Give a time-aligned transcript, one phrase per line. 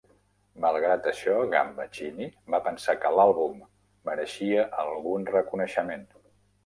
[0.63, 3.61] Malgrat això, Gambaccini va pensar que l'àlbum
[4.11, 6.09] "mereixia algun reconeixement".